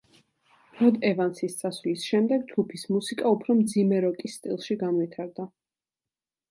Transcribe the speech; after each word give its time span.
როდ 0.77 0.95
ევანსის 1.09 1.57
წასვლის 1.59 2.05
შემდეგ 2.13 2.47
ჯგუფის 2.53 2.89
მუსიკა 2.95 3.35
უფრო 3.37 3.59
მძიმე 3.61 4.01
როკის 4.09 4.41
სტილში 4.43 4.81
განვითარდა. 4.87 5.49